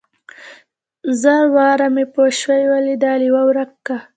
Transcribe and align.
زر 1.21 1.43
واره 1.55 1.87
مې 1.95 2.05
پوشوې 2.13 2.61
ويلي 2.67 2.95
دا 3.03 3.13
ليوه 3.21 3.41
ورک 3.47 3.71
که. 3.85 3.97